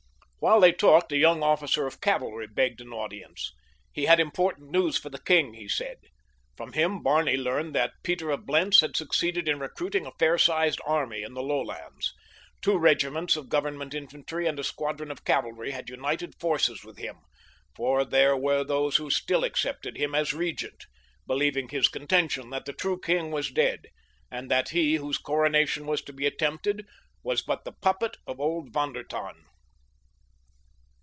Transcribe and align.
While 0.43 0.59
they 0.61 0.71
talked 0.71 1.11
a 1.11 1.17
young 1.17 1.43
officer 1.43 1.85
of 1.85 2.01
cavalry 2.01 2.47
begged 2.47 2.81
an 2.81 2.91
audience. 2.91 3.53
He 3.93 4.05
had 4.05 4.19
important 4.19 4.71
news 4.71 4.97
for 4.97 5.11
the 5.11 5.21
king, 5.21 5.53
he 5.53 5.67
said. 5.69 5.97
From 6.57 6.73
him 6.73 7.03
Barney 7.03 7.37
learned 7.37 7.75
that 7.75 7.93
Peter 8.01 8.31
of 8.31 8.47
Blentz 8.47 8.81
had 8.81 8.97
succeeded 8.97 9.47
in 9.47 9.59
recruiting 9.59 10.07
a 10.07 10.11
fair 10.17 10.39
sized 10.39 10.81
army 10.83 11.21
in 11.21 11.35
the 11.35 11.43
lowlands. 11.43 12.11
Two 12.59 12.75
regiments 12.79 13.35
of 13.35 13.49
government 13.49 13.93
infantry 13.93 14.47
and 14.47 14.57
a 14.59 14.63
squadron 14.63 15.11
of 15.11 15.23
cavalry 15.25 15.69
had 15.69 15.89
united 15.89 16.33
forces 16.39 16.83
with 16.83 16.97
him, 16.97 17.17
for 17.75 18.03
there 18.03 18.35
were 18.35 18.63
those 18.63 18.95
who 18.97 19.11
still 19.11 19.43
accepted 19.43 19.95
him 19.95 20.15
as 20.15 20.33
regent, 20.33 20.85
believing 21.27 21.69
his 21.69 21.87
contention 21.87 22.49
that 22.49 22.65
the 22.65 22.73
true 22.73 22.99
king 22.99 23.29
was 23.29 23.51
dead, 23.51 23.85
and 24.31 24.49
that 24.49 24.69
he 24.69 24.95
whose 24.95 25.19
coronation 25.19 25.85
was 25.85 26.01
to 26.01 26.11
be 26.11 26.25
attempted 26.25 26.87
was 27.21 27.43
but 27.43 27.63
the 27.63 27.73
puppet 27.73 28.17
of 28.25 28.39
old 28.39 28.71
Von 28.73 28.93
der 28.93 29.03
Tann. 29.03 29.45